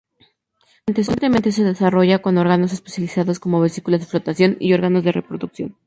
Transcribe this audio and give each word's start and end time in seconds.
Frecuentemente 0.87 1.51
se 1.51 1.63
desarrolla 1.63 2.23
con 2.23 2.39
órganos 2.39 2.73
especializados 2.73 3.39
como 3.39 3.61
vesículas 3.61 3.99
de 3.99 4.07
flotación 4.07 4.57
y 4.59 4.73
órganos 4.73 5.03
de 5.03 5.11
reproducción. 5.11 5.77